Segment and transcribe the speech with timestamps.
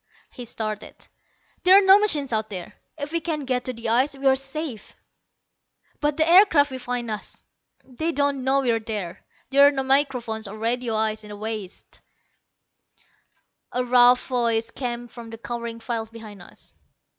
[0.31, 0.95] He started.
[1.61, 2.73] "There are no machines out there.
[2.97, 4.95] If we can get to the ice we are safe."
[5.99, 7.43] "But the aircraft will find us."
[7.83, 9.23] "They won't know we're there.
[9.51, 12.01] There are no microphones or radio eyes in the wastes."
[13.73, 16.81] A rough voice came from the cowering files behind us.